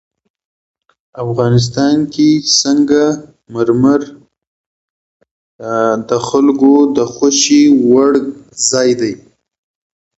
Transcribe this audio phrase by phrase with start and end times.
[1.25, 2.27] افغانستان کې
[2.59, 2.89] سنگ
[3.53, 4.01] مرمر
[6.09, 8.11] د خلکو د خوښې وړ
[8.69, 9.13] ځای دی.